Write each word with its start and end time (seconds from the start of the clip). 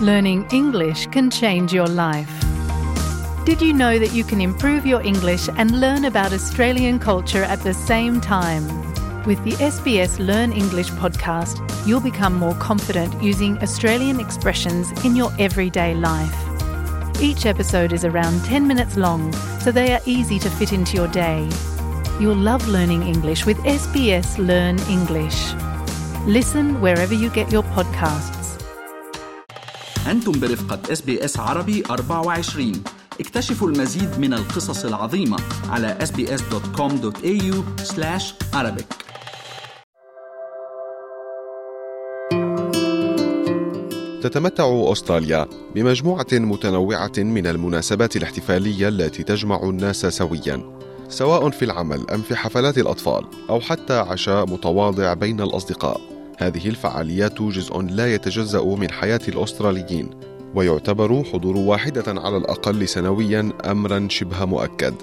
Learning 0.00 0.46
English 0.50 1.08
can 1.08 1.28
change 1.28 1.74
your 1.74 1.86
life. 1.86 2.32
Did 3.44 3.60
you 3.60 3.74
know 3.74 3.98
that 3.98 4.14
you 4.14 4.24
can 4.24 4.40
improve 4.40 4.86
your 4.86 5.02
English 5.02 5.50
and 5.58 5.78
learn 5.78 6.06
about 6.06 6.32
Australian 6.32 6.98
culture 6.98 7.44
at 7.44 7.60
the 7.60 7.74
same 7.74 8.18
time? 8.18 8.64
With 9.24 9.44
the 9.44 9.52
SBS 9.62 10.18
Learn 10.18 10.52
English 10.52 10.88
podcast, 10.92 11.60
you'll 11.86 12.00
become 12.00 12.34
more 12.34 12.54
confident 12.54 13.22
using 13.22 13.58
Australian 13.58 14.20
expressions 14.20 14.90
in 15.04 15.16
your 15.16 15.32
everyday 15.38 15.94
life. 15.94 16.34
Each 17.20 17.44
episode 17.44 17.92
is 17.92 18.06
around 18.06 18.42
10 18.46 18.66
minutes 18.66 18.96
long, 18.96 19.30
so 19.60 19.70
they 19.70 19.92
are 19.92 20.00
easy 20.06 20.38
to 20.38 20.48
fit 20.48 20.72
into 20.72 20.96
your 20.96 21.08
day. 21.08 21.46
You'll 22.18 22.36
love 22.36 22.66
learning 22.68 23.02
English 23.02 23.44
with 23.44 23.58
SBS 23.58 24.38
Learn 24.38 24.78
English. 24.88 25.52
Listen 26.26 26.80
wherever 26.80 27.12
you 27.12 27.28
get 27.28 27.52
your 27.52 27.64
podcasts. 27.64 28.39
أنتم 30.10 30.32
برفقة 30.32 30.92
SBS 30.92 31.38
عربي 31.38 31.82
24 31.90 32.72
اكتشفوا 33.20 33.68
المزيد 33.68 34.18
من 34.18 34.34
القصص 34.34 34.84
العظيمة 34.84 35.36
على 35.68 35.98
sbs.com.au 36.00 37.54
arabic. 38.54 39.10
تتمتع 44.22 44.92
أستراليا 44.92 45.46
بمجموعة 45.74 46.26
متنوعة 46.32 47.12
من 47.18 47.46
المناسبات 47.46 48.16
الاحتفالية 48.16 48.88
التي 48.88 49.22
تجمع 49.22 49.62
الناس 49.62 50.06
سويا 50.06 50.80
سواء 51.08 51.50
في 51.50 51.64
العمل 51.64 52.10
أم 52.10 52.22
في 52.22 52.36
حفلات 52.36 52.78
الأطفال 52.78 53.24
أو 53.50 53.60
حتى 53.60 53.98
عشاء 53.98 54.46
متواضع 54.46 55.14
بين 55.14 55.40
الأصدقاء. 55.40 56.19
هذه 56.40 56.68
الفعاليات 56.68 57.42
جزء 57.42 57.80
لا 57.80 58.14
يتجزأ 58.14 58.64
من 58.64 58.90
حياة 58.90 59.20
الأستراليين 59.28 60.10
ويعتبر 60.54 61.24
حضور 61.24 61.56
واحدة 61.56 62.04
على 62.06 62.36
الأقل 62.36 62.88
سنويا 62.88 63.52
أمرا 63.64 64.06
شبه 64.10 64.44
مؤكد 64.44 64.94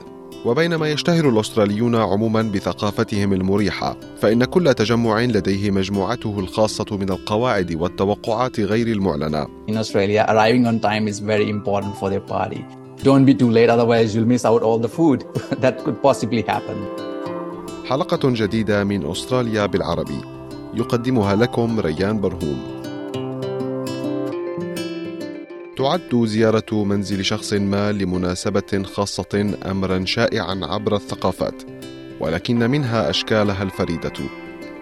وبينما 0.46 0.90
يشتهر 0.90 1.30
الأستراليون 1.30 1.96
عموما 1.96 2.42
بثقافتهم 2.42 3.34
المريحة 3.34 3.98
فإن 4.22 4.46
كل 4.46 4.74
تجمع 4.74 5.22
لديه 5.22 5.72
مجموعته 5.72 6.40
الخاصة 6.40 6.98
من 6.98 7.10
القواعد 7.10 7.76
والتوقعات 7.76 8.60
غير 8.60 8.88
المعلنة 8.88 9.48
In 9.68 9.78
Australia, 9.78 10.26
arriving 10.30 10.66
on 10.66 10.80
time 10.80 11.08
is 11.08 11.20
very 11.20 11.50
important 11.50 11.96
for 11.98 12.10
their 12.10 12.26
party. 12.34 12.66
Don't 13.04 13.26
be 13.26 13.34
too 13.34 13.52
late, 13.52 13.70
otherwise 13.70 14.16
you'll 14.16 14.32
miss 14.36 14.46
out 14.46 14.64
all 14.64 14.80
the 14.80 14.90
food. 14.90 15.24
that 15.64 15.84
could 15.84 16.02
possibly 16.02 16.42
happen. 16.42 16.78
حلقة 17.86 18.30
جديدة 18.30 18.84
من 18.84 19.12
أستراليا 19.12 19.66
بالعربي 19.66 20.37
يقدمها 20.78 21.36
لكم 21.36 21.80
ريان 21.80 22.22
برهوم. 22.22 22.78
تعد 25.78 26.26
زيارة 26.26 26.84
منزل 26.84 27.26
شخص 27.26 27.54
ما 27.54 27.92
لمناسبة 27.92 28.84
خاصة 28.84 29.58
أمرا 29.66 30.06
شائعا 30.06 30.60
عبر 30.64 30.96
الثقافات 30.96 31.64
ولكن 32.20 32.70
منها 32.70 33.10
أشكالها 33.10 33.64
الفريدة. 33.64 34.14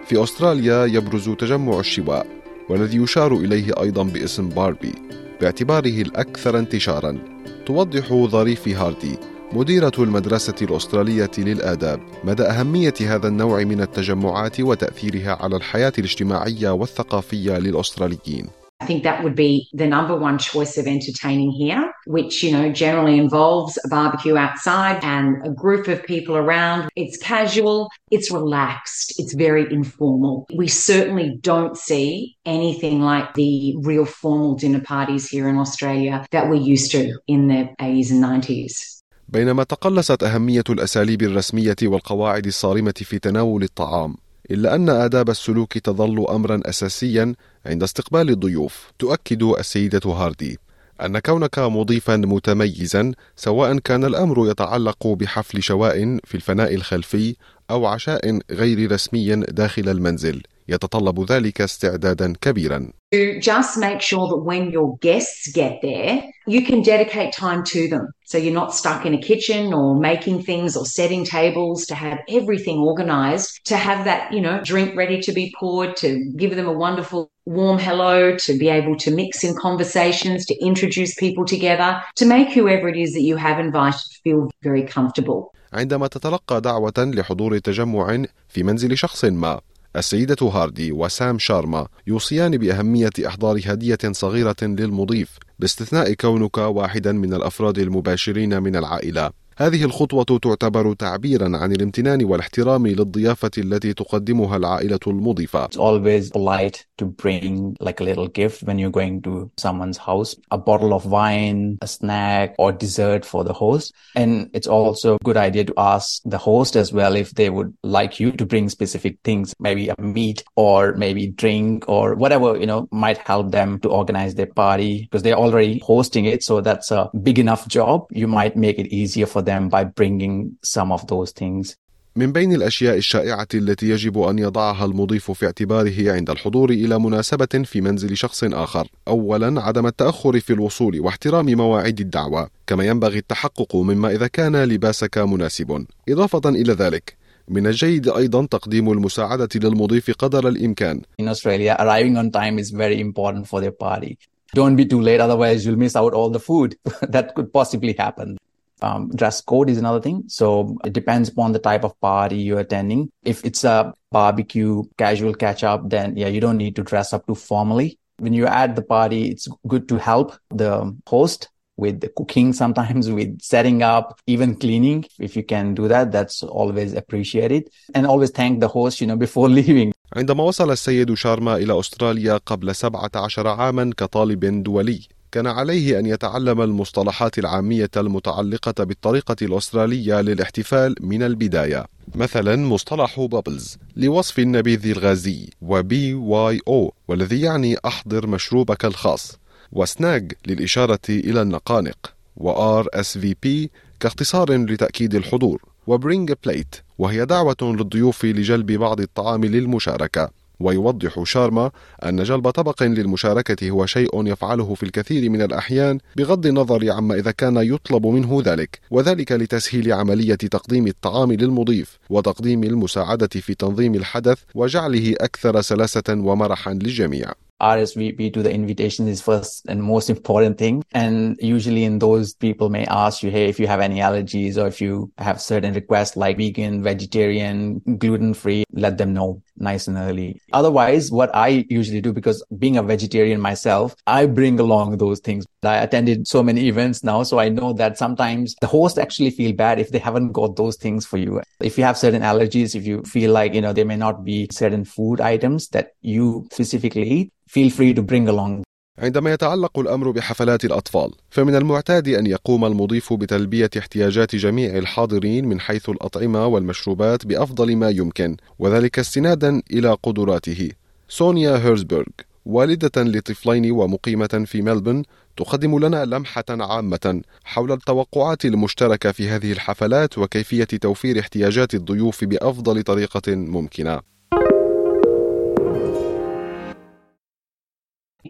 في 0.06 0.22
أستراليا 0.22 0.84
يبرز 0.84 1.30
تجمع 1.30 1.80
الشواء 1.80 2.26
والذي 2.68 2.96
يشار 2.96 3.36
إليه 3.36 3.72
أيضا 3.80 4.02
باسم 4.02 4.48
باربي 4.48 4.94
باعتباره 5.40 6.02
الأكثر 6.02 6.58
انتشارا 6.58 7.18
توضح 7.66 8.12
ظريف 8.14 8.68
هاردي. 8.68 9.18
مديرة 9.52 9.92
المدرسة 9.98 10.54
الأسترالية 10.62 11.30
للآداب 11.38 12.00
مدى 12.24 12.42
أهمية 12.42 12.94
هذا 13.00 13.28
النوع 13.28 13.64
من 13.64 13.80
التجمعات 13.80 14.60
وتأثيرها 14.60 15.38
على 15.40 15.56
الحياة 15.56 15.92
الاجتماعية 15.98 16.70
والثقافية 16.70 17.58
للأستراليين 17.58 18.46
I 18.78 18.84
think 18.84 19.04
that 19.04 19.24
would 19.24 19.34
be 19.34 19.68
the 19.72 19.86
number 19.86 20.14
one 20.14 20.36
choice 20.36 20.76
of 20.76 20.86
entertaining 20.86 21.50
here, 21.50 21.94
which, 22.06 22.42
you 22.42 22.52
know, 22.52 22.70
generally 22.70 23.18
involves 23.18 23.78
a 23.82 23.88
barbecue 23.88 24.36
outside 24.36 25.02
and 25.02 25.46
a 25.46 25.50
group 25.50 25.88
of 25.88 26.04
people 26.04 26.36
around. 26.36 26.90
It's 26.94 27.16
casual, 27.16 27.88
it's 28.10 28.30
relaxed, 28.30 29.14
it's 29.18 29.32
very 29.32 29.64
informal. 29.72 30.46
We 30.54 30.68
certainly 30.68 31.38
don't 31.40 31.74
see 31.74 32.36
anything 32.44 33.00
like 33.00 33.32
the 33.32 33.76
real 33.78 34.04
formal 34.04 34.56
dinner 34.56 34.82
parties 34.82 35.26
here 35.26 35.48
in 35.48 35.56
Australia 35.56 36.26
that 36.32 36.50
we're 36.50 36.56
used 36.56 36.90
to 36.90 37.18
in 37.26 37.48
the 37.48 37.70
80s 37.80 38.10
and 38.10 38.22
90s. 38.22 38.96
بينما 39.28 39.62
تقلصت 39.64 40.22
أهمية 40.22 40.64
الأساليب 40.70 41.22
الرسمية 41.22 41.76
والقواعد 41.82 42.46
الصارمة 42.46 42.94
في 42.96 43.18
تناول 43.18 43.62
الطعام 43.62 44.14
إلا 44.50 44.74
أن 44.74 44.88
آداب 44.88 45.30
السلوك 45.30 45.78
تظل 45.78 46.26
أمرا 46.28 46.60
أساسيا 46.64 47.34
عند 47.66 47.82
استقبال 47.82 48.30
الضيوف. 48.30 48.92
تؤكد 48.98 49.42
السيدة 49.42 50.00
هاردي 50.10 50.58
أن 51.00 51.18
كونك 51.18 51.58
مضيفا 51.58 52.16
متميزا 52.16 53.12
سواء 53.36 53.78
كان 53.78 54.04
الأمر 54.04 54.50
يتعلق 54.50 55.06
بحفل 55.06 55.62
شواء 55.62 56.18
في 56.24 56.34
الفناء 56.34 56.74
الخلفي 56.74 57.36
أو 57.70 57.86
عشاء 57.86 58.38
غير 58.50 58.92
رسمي 58.92 59.36
داخل 59.36 59.88
المنزل. 59.88 60.42
يتطلب 60.68 61.32
ذلك 61.32 61.60
استعدادا 61.60 62.32
كبيرا 62.40 62.92
just 63.40 63.78
make 63.78 64.00
sure 64.00 64.26
that 64.28 64.42
when 64.50 64.70
your 64.70 64.98
guests 64.98 65.50
get 65.52 65.80
there, 65.80 66.24
you 66.46 66.60
can 66.68 66.82
dedicate 66.82 67.32
time 67.32 67.62
to 67.64 67.88
them. 67.88 68.04
So 68.24 68.36
you're 68.36 68.52
not 68.52 68.74
stuck 68.74 69.06
in 69.06 69.14
a 69.14 69.22
kitchen 69.30 69.72
or 69.72 69.96
making 69.98 70.42
things 70.42 70.76
or 70.76 70.84
setting 70.84 71.24
tables 71.24 71.86
to 71.86 71.94
have 71.94 72.18
everything 72.28 72.78
organized, 72.78 73.60
to 73.66 73.76
have 73.76 74.04
that, 74.04 74.32
you 74.32 74.40
know, 74.40 74.60
drink 74.72 74.96
ready 74.96 75.20
to 75.20 75.32
be 75.32 75.54
poured, 75.58 75.96
to 75.98 76.08
give 76.36 76.56
them 76.56 76.66
a 76.66 76.72
wonderful 76.72 77.30
warm 77.44 77.78
hello, 77.78 78.36
to 78.46 78.58
be 78.58 78.68
able 78.68 78.96
to 79.04 79.10
mix 79.12 79.44
in 79.44 79.54
conversations, 79.54 80.44
to 80.46 80.54
introduce 80.70 81.14
people 81.14 81.44
together, 81.44 82.02
to 82.16 82.24
make 82.26 82.48
whoever 82.50 82.88
it 82.88 82.96
is 82.96 83.12
that 83.14 83.22
you 83.22 83.36
have 83.36 83.58
invited 83.60 84.08
feel 84.24 84.50
very 84.62 84.82
comfortable. 84.82 85.52
عندما 85.72 86.06
تتلقى 86.06 86.60
دعوة 86.60 86.92
لحضور 86.98 87.58
تجمع 87.58 88.24
في 88.48 88.62
منزل 88.62 88.98
شخص 88.98 89.24
ما 89.24 89.60
السيدة 89.96 90.46
هاردي 90.46 90.92
وسام 90.92 91.38
شارما 91.38 91.88
يوصيان 92.06 92.56
بأهمية 92.56 93.10
إحضار 93.26 93.60
هدية 93.64 93.98
صغيرة 94.12 94.56
للمضيف 94.62 95.38
باستثناء 95.58 96.12
كونك 96.12 96.58
واحدا 96.58 97.12
من 97.12 97.34
الأفراد 97.34 97.78
المباشرين 97.78 98.62
من 98.62 98.76
العائلة. 98.76 99.45
هذه 99.58 99.84
الخطوة 99.84 100.24
تعتبر 100.24 100.92
تعبيرا 100.92 101.56
عن 101.56 101.72
الامتنان 101.72 102.24
والاحترام 102.24 102.86
للضيافة 102.86 103.50
التي 103.58 103.92
تقدمها 103.94 104.56
العائلة 104.56 104.98
المضيفة. 105.06 105.66
It's 105.66 105.76
always 105.76 106.30
polite 106.30 106.84
to 106.98 107.06
bring 107.06 107.74
like 107.80 108.00
a 108.00 108.04
little 108.04 108.28
gift 108.28 108.62
when 108.64 108.78
you're 108.78 108.90
going 108.90 109.22
to 109.22 109.50
someone's 109.56 109.96
house, 109.96 110.36
a 110.50 110.58
bottle 110.58 110.92
of 110.92 111.06
wine, 111.06 111.78
a 111.80 111.86
snack 111.86 112.54
or 112.58 112.70
dessert 112.72 113.24
for 113.24 113.44
the 113.44 113.54
host. 113.54 113.94
And 114.14 114.50
it's 114.52 114.66
also 114.66 115.14
a 115.14 115.24
good 115.24 115.38
idea 115.38 115.64
to 115.64 115.74
ask 115.78 116.20
the 116.26 116.38
host 116.38 116.76
as 116.76 116.92
well 116.92 117.16
if 117.16 117.30
they 117.34 117.48
would 117.48 117.72
like 117.82 118.20
you 118.20 118.32
to 118.32 118.44
bring 118.44 118.68
specific 118.68 119.16
things, 119.24 119.54
maybe 119.58 119.88
a 119.88 119.98
meat 119.98 120.44
or 120.56 120.94
maybe 120.96 121.28
drink 121.28 121.88
or 121.88 122.14
whatever, 122.14 122.58
you 122.58 122.66
know, 122.66 122.88
might 122.90 123.18
help 123.18 123.52
them 123.52 123.78
to 123.80 123.88
organize 123.88 124.34
their 124.34 124.52
party 124.64 125.02
because 125.04 125.22
they're 125.22 125.42
already 125.44 125.78
hosting 125.78 126.26
it. 126.26 126.42
So 126.42 126.60
that's 126.60 126.90
a 126.90 127.08
big 127.22 127.38
enough 127.38 127.66
job. 127.68 128.06
You 128.10 128.28
might 128.28 128.54
make 128.54 128.78
it 128.78 128.88
easier 128.88 129.24
for 129.24 129.45
them 129.46 129.62
by 129.68 129.82
bringing 129.84 130.34
some 130.62 130.90
of 130.92 131.06
those 131.06 131.32
things. 131.32 131.76
من 132.16 132.32
بين 132.32 132.52
الأشياء 132.52 132.96
الشائعة 132.96 133.48
التي 133.54 133.90
يجب 133.90 134.18
أن 134.18 134.38
يضعها 134.38 134.84
المضيف 134.84 135.30
في 135.30 135.46
اعتباره 135.46 136.12
عند 136.12 136.30
الحضور 136.30 136.70
إلى 136.70 136.98
مناسبة 136.98 137.62
في 137.64 137.80
منزل 137.80 138.16
شخص 138.16 138.44
آخر، 138.44 138.88
أولاً 139.08 139.62
عدم 139.62 139.86
التأخر 139.86 140.40
في 140.40 140.52
الوصول 140.52 141.00
واحترام 141.00 141.46
مواعيد 141.46 142.00
الدعوة، 142.00 142.48
كما 142.66 142.84
ينبغي 142.84 143.18
التحقق 143.18 143.76
مما 143.76 144.10
إذا 144.10 144.26
كان 144.26 144.56
لباسك 144.64 145.18
مناسب. 145.18 145.86
إضافة 146.08 146.48
إلى 146.48 146.72
ذلك، 146.72 147.16
من 147.48 147.66
الجيد 147.66 148.08
أيضا 148.08 148.46
تقديم 148.46 148.92
المساعدة 148.92 149.48
للمضيف 149.54 150.10
قدر 150.10 150.48
الإمكان. 150.48 151.00
In 151.22 151.28
Australia, 151.28 151.76
arriving 151.78 152.16
on 152.16 152.30
time 152.30 152.58
is 152.58 152.70
very 152.70 153.00
important 153.00 153.46
for 153.46 153.60
their 153.60 153.72
party. 153.72 154.18
Don't 154.54 154.76
be 154.76 154.86
too 154.86 155.02
late, 155.02 155.20
otherwise 155.20 155.66
you'll 155.66 155.76
miss 155.76 155.96
out 155.96 156.14
all 156.14 156.30
the 156.30 156.40
food. 156.40 156.76
that 157.14 157.34
could 157.34 157.52
possibly 157.52 157.94
happen. 157.98 158.38
Um, 158.81 159.09
dress 159.09 159.41
code 159.41 159.69
is 159.69 159.77
another 159.77 160.01
thing. 160.01 160.23
So 160.27 160.77
it 160.83 160.93
depends 160.93 161.29
upon 161.29 161.51
the 161.51 161.59
type 161.59 161.83
of 161.83 161.99
party 161.99 162.37
you're 162.37 162.59
attending. 162.59 163.11
If 163.23 163.45
it's 163.45 163.63
a 163.63 163.93
barbecue, 164.11 164.83
casual 164.97 165.35
catch 165.35 165.63
up, 165.63 165.89
then 165.89 166.17
yeah, 166.17 166.27
you 166.27 166.41
don't 166.41 166.57
need 166.57 166.75
to 166.77 166.83
dress 166.83 167.13
up 167.13 167.27
too 167.27 167.35
formally. 167.35 167.99
When 168.17 168.33
you're 168.33 168.47
at 168.47 168.75
the 168.75 168.81
party, 168.81 169.29
it's 169.29 169.47
good 169.67 169.87
to 169.89 169.97
help 169.97 170.33
the 170.49 170.95
host 171.07 171.49
with 171.77 172.01
the 172.01 172.09
cooking, 172.09 172.53
sometimes 172.53 173.09
with 173.09 173.41
setting 173.41 173.81
up, 173.83 174.19
even 174.27 174.55
cleaning. 174.55 175.05
If 175.19 175.35
you 175.35 175.43
can 175.43 175.73
do 175.73 175.87
that, 175.87 176.11
that's 176.11 176.43
always 176.43 176.93
appreciated. 176.93 177.69
And 177.95 178.05
always 178.05 178.31
thank 178.31 178.59
the 178.59 178.67
host, 178.67 179.01
you 179.01 179.07
know, 179.07 179.15
before 179.15 179.49
leaving. 179.49 179.93
عندما 180.15 180.43
وصل 180.43 180.71
السيد 180.71 181.13
شارما 181.13 181.55
إلى 181.55 181.79
أستراليا 181.79 182.37
قبل 182.37 182.75
17 182.75 183.47
عاما 183.47 183.91
كطالب 183.97 184.63
دولي 184.63 185.07
كان 185.36 185.46
عليه 185.46 185.98
أن 185.98 186.06
يتعلم 186.06 186.60
المصطلحات 186.60 187.38
العامية 187.38 187.90
المتعلقة 187.96 188.84
بالطريقة 188.84 189.36
الأسترالية 189.42 190.20
للاحتفال 190.20 190.94
من 191.00 191.22
البداية. 191.22 191.84
مثلا 192.14 192.56
مصطلح 192.56 193.20
bubbles 193.20 193.78
لوصف 193.96 194.38
النبيذ 194.38 194.86
الغازي 194.86 195.48
و 195.62 196.14
BYO 196.14 196.92
والذي 197.08 197.40
يعني 197.40 197.76
أحضر 197.84 198.26
مشروبك 198.26 198.84
الخاص 198.84 199.38
و 199.72 199.84
snag 199.84 200.32
للإشارة 200.46 200.98
إلى 201.08 201.42
النقانق 201.42 202.12
و 202.36 202.88
RSVP 202.94 203.70
كاختصار 204.00 204.52
لتأكيد 204.52 205.14
الحضور 205.14 205.62
و 205.86 205.94
bring 205.94 206.32
plate 206.44 206.74
وهي 206.98 207.24
دعوة 207.24 207.56
للضيوف 207.62 208.24
لجلب 208.24 208.72
بعض 208.72 209.00
الطعام 209.00 209.44
للمشاركة. 209.44 210.30
ويوضح 210.60 211.22
شارما 211.24 211.70
أن 212.04 212.22
جلب 212.22 212.50
طبق 212.50 212.82
للمشاركة 212.82 213.70
هو 213.70 213.86
شيء 213.86 214.26
يفعله 214.26 214.74
في 214.74 214.82
الكثير 214.82 215.30
من 215.30 215.42
الأحيان 215.42 215.98
بغض 216.16 216.46
النظر 216.46 216.90
عما 216.90 217.14
إذا 217.14 217.30
كان 217.30 217.56
يطلب 217.56 218.06
منه 218.06 218.42
ذلك 218.44 218.80
وذلك 218.90 219.32
لتسهيل 219.32 219.92
عملية 219.92 220.34
تقديم 220.34 220.86
الطعام 220.86 221.32
للمضيف 221.32 221.98
وتقديم 222.10 222.64
المساعدة 222.64 223.28
في 223.28 223.54
تنظيم 223.54 223.94
الحدث 223.94 224.38
وجعله 224.54 225.14
أكثر 225.20 225.60
سلاسة 225.60 226.04
ومرحا 226.08 226.74
للجميع 226.74 227.32
RSVP 227.60 228.34
to 228.34 228.42
the 228.42 228.52
invitation 228.52 229.08
is 229.08 229.22
first 229.22 229.64
and 229.66 229.82
most 229.82 230.10
important 230.10 230.58
thing. 230.58 230.84
And 230.92 231.36
usually 231.40 231.84
in 231.84 231.98
those 231.98 232.34
people 232.34 232.68
may 232.68 232.84
ask 232.86 233.22
you, 233.22 233.30
Hey, 233.30 233.46
if 233.46 233.58
you 233.58 233.66
have 233.66 233.80
any 233.80 234.00
allergies 234.00 234.58
or 234.58 234.66
if 234.66 234.80
you 234.80 235.10
have 235.18 235.40
certain 235.40 235.72
requests 235.72 236.16
like 236.16 236.36
vegan, 236.36 236.82
vegetarian, 236.82 237.80
gluten 237.98 238.34
free, 238.34 238.64
let 238.76 238.98
them 238.98 239.12
know 239.12 239.42
nice 239.56 239.88
and 239.88 239.96
early. 239.96 240.40
Otherwise, 240.52 241.10
what 241.10 241.34
I 241.34 241.64
usually 241.68 242.00
do, 242.00 242.12
because 242.12 242.44
being 242.58 242.76
a 242.76 242.82
vegetarian 242.82 243.40
myself, 243.40 243.96
I 244.06 244.26
bring 244.26 244.60
along 244.60 244.98
those 244.98 245.20
things. 245.20 245.44
I 245.62 245.78
attended 245.78 246.28
so 246.28 246.42
many 246.42 246.68
events 246.68 247.02
now. 247.02 247.22
So 247.22 247.38
I 247.38 247.48
know 247.48 247.72
that 247.74 247.98
sometimes 247.98 248.54
the 248.60 248.66
host 248.66 248.98
actually 248.98 249.30
feel 249.30 249.52
bad 249.52 249.78
if 249.78 249.90
they 249.90 249.98
haven't 249.98 250.32
got 250.32 250.56
those 250.56 250.76
things 250.76 251.06
for 251.06 251.16
you. 251.16 251.42
If 251.60 251.78
you 251.78 251.84
have 251.84 251.98
certain 251.98 252.22
allergies, 252.22 252.74
if 252.74 252.86
you 252.86 253.02
feel 253.02 253.32
like, 253.32 253.54
you 253.54 253.60
know, 253.60 253.72
there 253.72 253.84
may 253.84 253.96
not 253.96 254.24
be 254.24 254.48
certain 254.52 254.84
food 254.84 255.20
items 255.20 255.68
that 255.68 255.92
you 256.02 256.46
specifically 256.52 257.08
eat, 257.08 257.32
feel 257.48 257.70
free 257.70 257.94
to 257.94 258.02
bring 258.02 258.28
along 258.28 258.64
عندما 258.98 259.32
يتعلق 259.32 259.78
الأمر 259.78 260.10
بحفلات 260.10 260.64
الأطفال 260.64 261.10
فمن 261.30 261.56
المعتاد 261.56 262.08
أن 262.08 262.26
يقوم 262.26 262.64
المضيف 262.64 263.12
بتلبية 263.12 263.70
احتياجات 263.78 264.36
جميع 264.36 264.78
الحاضرين 264.78 265.48
من 265.48 265.60
حيث 265.60 265.88
الأطعمة 265.88 266.46
والمشروبات 266.46 267.26
بأفضل 267.26 267.76
ما 267.76 267.90
يمكن 267.90 268.36
وذلك 268.58 268.98
استنادا 268.98 269.62
إلى 269.72 269.96
قدراته 270.02 270.70
سونيا 271.08 271.56
هيرزبرغ 271.56 272.06
والدة 272.46 273.02
لطفلين 273.02 273.70
ومقيمة 273.70 274.44
في 274.46 274.62
ملبن 274.62 275.02
تقدم 275.36 275.78
لنا 275.78 276.04
لمحة 276.04 276.44
عامة 276.50 277.22
حول 277.44 277.72
التوقعات 277.72 278.44
المشتركة 278.44 279.12
في 279.12 279.28
هذه 279.28 279.52
الحفلات 279.52 280.18
وكيفية 280.18 280.64
توفير 280.64 281.20
احتياجات 281.20 281.74
الضيوف 281.74 282.24
بأفضل 282.24 282.82
طريقة 282.82 283.34
ممكنة. 283.34 284.15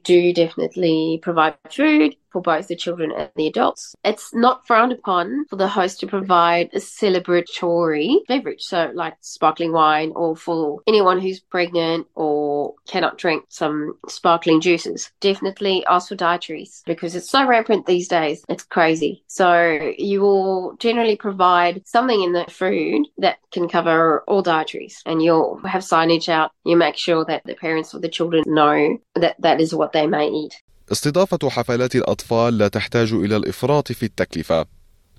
Do 0.04 0.32
definitely 0.32 1.18
provide 1.22 1.56
food 1.70 2.16
for 2.36 2.42
both 2.42 2.68
the 2.68 2.76
children 2.76 3.12
and 3.12 3.30
the 3.34 3.46
adults. 3.46 3.94
It's 4.04 4.34
not 4.34 4.66
frowned 4.66 4.92
upon 4.92 5.46
for 5.46 5.56
the 5.56 5.68
host 5.68 6.00
to 6.00 6.06
provide 6.06 6.68
a 6.74 6.80
celebratory 6.80 8.18
beverage, 8.28 8.60
so 8.60 8.90
like 8.92 9.14
sparkling 9.22 9.72
wine, 9.72 10.12
or 10.14 10.36
for 10.36 10.82
anyone 10.86 11.18
who's 11.18 11.40
pregnant 11.40 12.06
or 12.14 12.74
cannot 12.86 13.16
drink 13.16 13.46
some 13.48 13.96
sparkling 14.06 14.60
juices. 14.60 15.10
Definitely 15.20 15.82
ask 15.86 16.10
for 16.10 16.14
dietaries 16.14 16.82
because 16.84 17.16
it's 17.16 17.30
so 17.30 17.46
rampant 17.46 17.86
these 17.86 18.06
days. 18.06 18.44
It's 18.50 18.64
crazy. 18.64 19.24
So 19.28 19.94
you 19.96 20.20
will 20.20 20.76
generally 20.78 21.16
provide 21.16 21.86
something 21.86 22.22
in 22.22 22.32
the 22.34 22.44
food 22.50 23.06
that 23.16 23.38
can 23.50 23.66
cover 23.66 24.24
all 24.28 24.42
dietaries, 24.42 25.00
and 25.06 25.22
you'll 25.22 25.56
have 25.64 25.80
signage 25.80 26.28
out. 26.28 26.50
You 26.64 26.76
make 26.76 26.98
sure 26.98 27.24
that 27.24 27.44
the 27.46 27.54
parents 27.54 27.94
or 27.94 28.00
the 28.00 28.10
children 28.10 28.44
know 28.46 28.98
that 29.14 29.36
that 29.38 29.58
is 29.58 29.74
what 29.74 29.92
they 29.92 30.06
may 30.06 30.28
eat. 30.28 30.60
استضافة 30.92 31.50
حفلات 31.50 31.96
الأطفال 31.96 32.58
لا 32.58 32.68
تحتاج 32.68 33.12
إلى 33.12 33.36
الإفراط 33.36 33.92
في 33.92 34.02
التكلفة. 34.02 34.66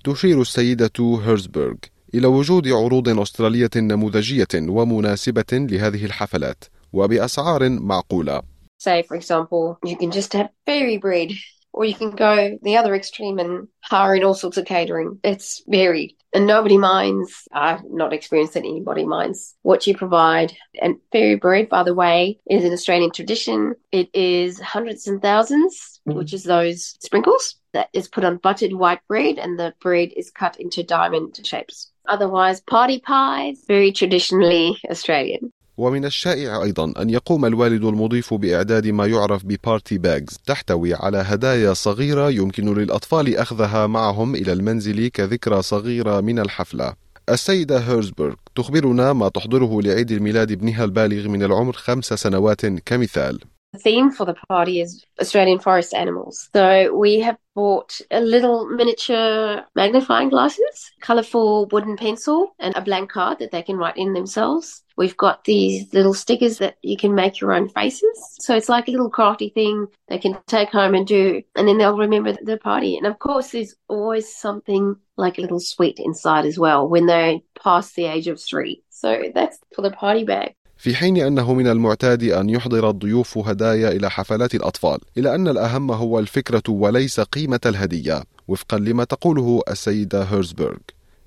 تشير 0.04 0.40
السيدة 0.40 1.20
هيرزبرغ 1.26 1.74
إلى 2.14 2.26
وجود 2.26 2.68
عروض 2.68 3.18
أسترالية 3.18 3.70
نموذجية 3.76 4.48
ومناسبة 4.54 5.44
لهذه 5.52 6.04
الحفلات 6.04 6.64
وبأسعار 6.92 7.68
معقولة. 7.68 8.42
Say, 8.78 9.02
for 9.02 9.16
example, 9.16 9.76
you 9.84 9.96
can 9.96 10.10
just 10.10 10.32
have 10.32 10.48
fairy 10.64 10.98
bread 10.98 11.32
or 11.72 11.84
you 11.84 11.94
can 11.94 12.12
go 12.12 12.58
the 12.62 12.76
other 12.76 12.94
extreme 12.94 13.38
and 13.38 13.68
hire 13.82 14.14
in 14.14 14.24
all 14.24 14.34
sorts 14.34 14.56
of 14.56 14.64
catering. 14.64 15.18
It's 15.24 15.62
varied 15.66 16.17
and 16.32 16.46
nobody 16.46 16.78
minds. 16.78 17.48
I've 17.52 17.84
not 17.84 18.12
experienced 18.12 18.54
that 18.54 18.60
anybody 18.60 19.04
minds 19.04 19.54
what 19.62 19.86
you 19.86 19.96
provide. 19.96 20.52
And 20.80 20.96
fairy 21.12 21.36
bread, 21.36 21.68
by 21.68 21.82
the 21.82 21.94
way, 21.94 22.38
is 22.48 22.64
an 22.64 22.72
Australian 22.72 23.10
tradition. 23.10 23.74
It 23.92 24.10
is 24.14 24.60
hundreds 24.60 25.06
and 25.06 25.20
1000s 25.20 25.98
mm. 26.06 26.14
which 26.14 26.32
is 26.32 26.44
those 26.44 26.96
sprinkles 27.00 27.56
that 27.72 27.88
is 27.92 28.08
put 28.08 28.24
on 28.24 28.38
buttered 28.38 28.72
white 28.72 29.00
bread 29.08 29.38
and 29.38 29.58
the 29.58 29.74
bread 29.80 30.10
is 30.16 30.30
cut 30.30 30.58
into 30.58 30.82
diamond 30.82 31.38
shapes. 31.44 31.90
Otherwise, 32.08 32.60
party 32.62 33.00
pies, 33.00 33.62
very 33.68 33.92
traditionally 33.92 34.78
Australian. 34.90 35.52
ومن 35.78 36.04
الشائع 36.04 36.62
أيضا 36.62 36.92
أن 37.02 37.10
يقوم 37.10 37.46
الوالد 37.46 37.84
المضيف 37.84 38.34
بإعداد 38.34 38.86
ما 38.86 39.06
يعرف 39.06 39.46
ببارتي 39.46 39.98
باجز 39.98 40.38
تحتوي 40.46 40.94
على 40.94 41.18
هدايا 41.18 41.72
صغيرة 41.72 42.30
يمكن 42.30 42.74
للأطفال 42.74 43.36
أخذها 43.36 43.86
معهم 43.86 44.34
إلى 44.34 44.52
المنزل 44.52 45.08
كذكرى 45.08 45.62
صغيرة 45.62 46.20
من 46.20 46.38
الحفلة. 46.38 46.94
السيدة 47.28 47.78
هيرزبرغ 47.78 48.34
تخبرنا 48.54 49.12
ما 49.12 49.28
تحضره 49.28 49.82
لعيد 49.82 50.10
الميلاد 50.10 50.52
ابنها 50.52 50.84
البالغ 50.84 51.28
من 51.28 51.42
العمر 51.42 51.72
خمس 51.72 52.04
سنوات 52.04 52.66
كمثال. 52.66 53.38
The 53.72 53.78
theme 53.78 54.10
for 54.10 54.24
the 54.24 54.34
party 54.48 54.80
is 54.80 55.04
Australian 55.20 55.58
forest 55.58 55.92
animals. 55.92 56.48
So 56.54 56.96
we 56.96 57.20
have 57.20 57.36
bought 57.54 58.00
a 58.10 58.20
little 58.20 58.66
miniature 58.66 59.62
magnifying 59.74 60.30
glasses, 60.30 60.90
colourful 61.02 61.66
wooden 61.66 61.96
pencil, 61.96 62.54
and 62.58 62.74
a 62.76 62.80
blank 62.80 63.10
card 63.10 63.38
that 63.40 63.50
they 63.50 63.62
can 63.62 63.76
write 63.76 63.98
in 63.98 64.14
themselves. 64.14 64.84
We've 64.96 65.16
got 65.16 65.44
these 65.44 65.92
little 65.92 66.14
stickers 66.14 66.58
that 66.58 66.78
you 66.82 66.96
can 66.96 67.14
make 67.14 67.40
your 67.40 67.52
own 67.52 67.68
faces. 67.68 68.36
So 68.40 68.56
it's 68.56 68.70
like 68.70 68.88
a 68.88 68.90
little 68.90 69.10
crafty 69.10 69.50
thing 69.50 69.86
they 70.08 70.18
can 70.18 70.38
take 70.46 70.70
home 70.70 70.94
and 70.94 71.06
do, 71.06 71.42
and 71.54 71.68
then 71.68 71.76
they'll 71.76 71.96
remember 71.96 72.36
the 72.42 72.56
party. 72.56 72.96
And 72.96 73.06
of 73.06 73.18
course, 73.18 73.50
there's 73.50 73.74
always 73.88 74.34
something 74.34 74.96
like 75.16 75.36
a 75.36 75.42
little 75.42 75.60
sweet 75.60 75.98
inside 75.98 76.46
as 76.46 76.58
well 76.58 76.88
when 76.88 77.06
they 77.06 77.42
pass 77.62 77.92
the 77.92 78.06
age 78.06 78.28
of 78.28 78.40
three. 78.40 78.82
So 78.88 79.24
that's 79.34 79.58
for 79.74 79.82
the 79.82 79.90
party 79.90 80.24
bag. 80.24 80.54
في 80.78 80.94
حين 80.94 81.16
أنه 81.16 81.54
من 81.54 81.66
المعتاد 81.66 82.22
أن 82.22 82.50
يحضر 82.50 82.90
الضيوف 82.90 83.38
هدايا 83.38 83.88
إلى 83.88 84.10
حفلات 84.10 84.54
الأطفال 84.54 84.98
إلا 85.18 85.34
أن 85.34 85.48
الأهم 85.48 85.90
هو 85.90 86.18
الفكرة 86.18 86.62
وليس 86.68 87.20
قيمة 87.20 87.60
الهدية 87.66 88.22
وفقا 88.48 88.78
لما 88.78 89.04
تقوله 89.04 89.62
السيدة 89.70 90.22
هيرزبرغ 90.22 90.76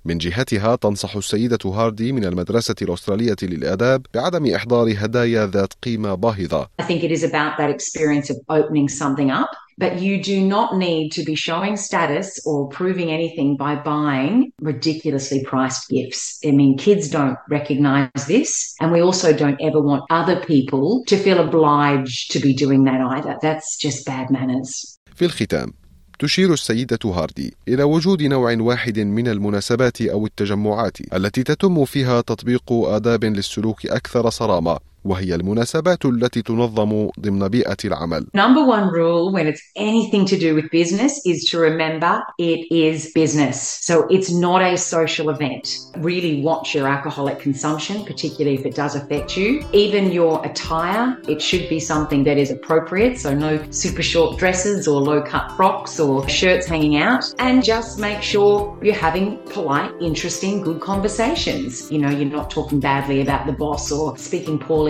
من 0.05 0.17
جهتها 0.17 0.75
تنصح 0.75 1.15
السيدة 1.15 1.59
هاردي 1.65 2.11
من 2.11 2.25
المدرسة 2.25 2.75
الأسترالية 2.81 3.35
للآداب 3.43 4.05
بعدم 4.13 4.55
إحضار 4.55 4.93
هدايا 4.97 5.47
ذات 5.47 5.73
قيمة 5.83 6.13
باهظة. 6.13 6.67
I 6.81 6.85
think 6.85 7.03
it 7.03 7.11
is 7.11 7.23
about 7.23 7.57
that 7.57 7.69
experience 7.69 8.29
of 8.29 8.37
opening 8.49 8.89
something 8.89 9.31
up 9.31 9.49
But 9.80 10.00
you 10.00 10.22
do 10.22 10.40
not 10.40 10.76
need 10.78 11.12
to 11.16 11.22
be 11.22 11.34
showing 11.34 11.76
status 11.76 12.28
or 12.46 12.68
proving 12.68 13.10
anything 13.10 13.56
by 13.56 13.74
buying 13.74 14.52
ridiculously 14.60 15.44
priced 15.44 15.90
gifts. 15.90 16.38
I 16.48 16.52
mean, 16.52 16.78
kids 16.78 17.10
don't 17.10 17.38
recognize 17.50 18.22
this. 18.26 18.74
And 18.80 18.90
we 18.90 19.02
also 19.02 19.34
don't 19.34 19.60
ever 19.60 19.80
want 19.82 20.04
other 20.10 20.40
people 20.52 21.04
to 21.08 21.16
feel 21.18 21.38
obliged 21.46 22.32
to 22.32 22.38
be 22.40 22.54
doing 22.54 22.84
that 22.84 23.00
either. 23.02 23.36
That's 23.42 23.76
just 23.76 24.06
bad 24.06 24.30
manners. 24.30 24.98
في 25.14 25.24
الختام 25.24 25.72
تشير 26.18 26.52
السيدة 26.52 26.98
هاردي 27.04 27.56
إلى 27.68 27.82
وجود 27.82 28.22
نوع 28.22 28.56
واحد 28.60 28.98
من 28.98 29.28
المناسبات 29.28 30.02
أو 30.02 30.26
التجمعات 30.26 30.98
التي 31.14 31.42
تتم 31.42 31.84
فيها 31.84 32.20
تطبيق 32.20 32.72
آداب 32.72 33.24
للسلوك 33.24 33.86
أكثر 33.86 34.30
صرامة 34.30 34.78
وهي 35.06 35.34
المناسبات 35.34 36.04
التي 36.04 36.42
تنظم 36.42 37.08
ضمن 37.20 37.48
بيئة 37.48 37.76
العمل. 37.84 38.26
Number 38.34 38.64
one 38.64 38.88
rule 38.88 39.32
when 39.32 39.46
it's 39.46 39.62
anything 39.76 40.26
to 40.26 40.36
do 40.36 40.54
with 40.54 40.70
business 40.70 41.20
is 41.24 41.44
to 41.50 41.58
remember 41.58 42.22
it 42.38 42.60
is 42.72 43.12
business. 43.12 43.56
So 43.88 44.06
it's 44.10 44.30
not 44.32 44.62
a 44.62 44.76
social 44.76 45.30
event. 45.30 45.64
Really 45.98 46.42
watch 46.42 46.74
your 46.74 46.88
alcoholic 46.88 47.38
consumption, 47.38 48.04
particularly 48.04 48.58
if 48.58 48.66
it 48.66 48.74
does 48.74 48.94
affect 48.96 49.36
you. 49.36 49.64
Even 49.72 50.10
your 50.10 50.44
attire, 50.44 51.16
it 51.28 51.40
should 51.40 51.68
be 51.68 51.78
something 51.78 52.24
that 52.24 52.36
is 52.36 52.50
appropriate. 52.50 53.18
So 53.18 53.32
no 53.34 53.52
super 53.70 54.02
short 54.02 54.38
dresses 54.40 54.88
or 54.88 55.00
low 55.00 55.22
cut 55.22 55.46
frocks 55.56 56.00
or 56.00 56.28
shirts 56.28 56.66
hanging 56.66 56.96
out. 56.96 57.24
And 57.38 57.62
just 57.62 58.00
make 58.00 58.22
sure 58.22 58.76
you're 58.82 59.02
having 59.08 59.38
polite, 59.54 59.92
interesting, 60.00 60.62
good 60.62 60.80
conversations. 60.80 61.90
You 61.92 61.98
know, 61.98 62.10
you're 62.10 62.36
not 62.38 62.50
talking 62.50 62.80
badly 62.80 63.20
about 63.20 63.46
the 63.46 63.52
boss 63.52 63.92
or 63.92 64.18
speaking 64.18 64.58
poorly 64.58 64.89